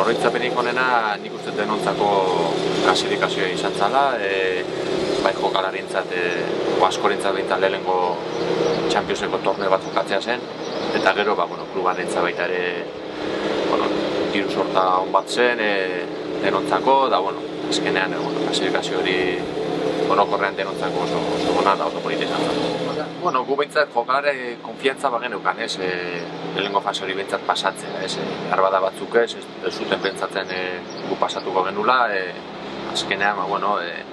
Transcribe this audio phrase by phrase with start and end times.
[0.00, 2.08] oroitzapenik onena nik uste denontzako
[2.84, 4.64] klasifikazioa izan zala, e,
[5.24, 6.24] bai jokalarintzat, e,
[6.88, 7.98] askorintzat behintzat lehenengo
[8.88, 10.44] Championseko torne bat jokatzea zen,
[10.96, 12.84] eta gero, ba, bueno, klubarentzat baita ere,
[13.68, 13.90] bueno,
[14.32, 15.72] diru sorta hon bat zen, e,
[16.42, 19.18] denontzako, da, bueno, azkenean, e, bueno, klasifikazio hori
[20.08, 22.87] orokorrean denontzako oso, oso gona da oso polita izan zen.
[23.20, 24.32] Bueno, gu behintzat jokalare
[24.62, 25.88] konfiantza bagen eukan, ez, e,
[26.54, 30.60] lehenengo fase hori behintzat pasatzea, ez, e, arbada batzuk ez, ez, zuten pentsatzen e,
[31.08, 32.20] gu pasatuko genula, e,
[32.92, 34.04] azkenean, ba, bueno, e,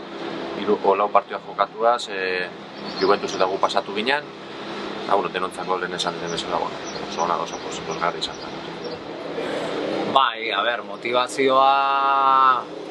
[0.64, 2.48] iru, lau partioa jokatuaz, e,
[3.02, 4.26] Juventus eta gu pasatu ginen,
[5.04, 10.14] eta, bueno, denontzako lehen esan den bezala, bueno, oso gona oso posituzgarri izan zen.
[10.16, 11.70] Bai, a ber, motivazioa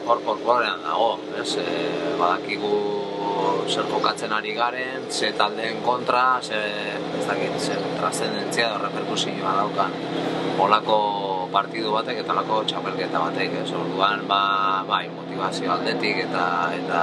[0.06, 1.90] hor korporean dago, ez, e,
[2.22, 3.13] badakigu
[3.68, 6.60] zer jokatzen ari garen, ze taldeen kontra, ze,
[7.18, 9.94] ez dakit, ze trascendentzia edo reperkusioa daukan.
[10.64, 10.98] Olako
[11.52, 14.40] partidu batek eta olako txapelketa batek, ez, orduan, ba,
[14.88, 16.46] bai, motivazio aldetik eta
[16.78, 17.02] eta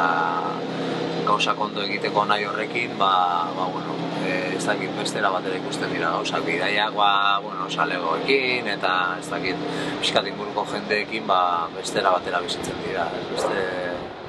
[1.26, 3.12] gauza kondo egiteko nahi horrekin, ba,
[3.56, 3.96] ba bueno,
[4.26, 6.44] e, ez dakit bestera batera ikusten dira gauzak.
[6.46, 9.68] Bidaiak, ba, bueno, salegoekin eta ez dakit
[10.02, 11.42] pixkat inguruko jendeekin, ba,
[11.76, 13.66] bestera batera bizitzen dira, beste,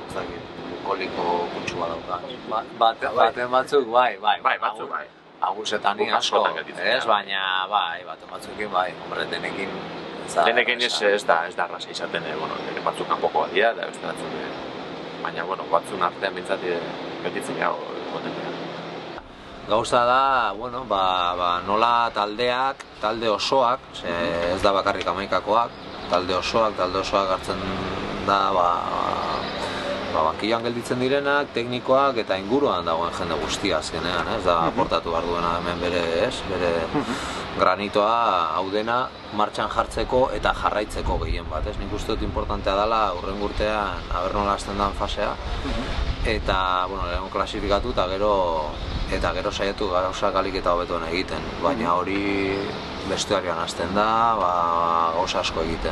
[0.08, 2.20] ez dakit, koliko kutsu badauka.
[2.50, 5.06] Ba, bate, baten batzuk, bai, bai, Bai, batzuk, bai.
[5.42, 6.47] Agusetan asko,
[6.78, 9.70] ez, baina, bai, baten batzukin, bai, hombre, denekin,
[10.34, 13.72] da, Lehenekin ez, ez da, ez da arrasa izaten, eh, bueno, nire batzuk kanpoko badia,
[13.75, 14.50] da beste batzuk, eh,
[15.22, 16.78] baina, bueno, batzun artean bintzat eh,
[17.25, 17.75] gelditzen gau,
[18.06, 18.53] egoten dira.
[19.69, 20.22] Gauza da,
[20.58, 21.03] bueno, ba,
[21.38, 24.14] ba, nola taldeak, talde osoak, ze
[24.53, 25.75] ez da bakarrik amaikakoak,
[26.10, 27.60] talde osoak, talde osoak hartzen
[28.27, 28.69] da, ba,
[30.12, 34.42] ba, bankian gelditzen direnak, teknikoak eta inguruan dagoen jende guztia azkenean, ez?
[34.44, 36.72] Da aportatu behar duena hemen bere, ez, bere
[37.58, 39.02] granitoa hau dena
[39.36, 41.77] martxan jartzeko eta jarraitzeko gehien bat, ez?
[41.80, 45.34] Nik uste dut importantea dela urren urtean aber nola hasten den fasea.
[46.22, 46.58] Eta,
[46.88, 48.32] bueno, lehenko klasifikatu eta gero
[49.12, 52.56] eta gero saiatu gauzak alik eta hobetoen egiten, baina hori
[53.10, 54.06] bestearian hasten da,
[54.38, 54.53] ba,
[55.16, 55.91] gauza asko egiten.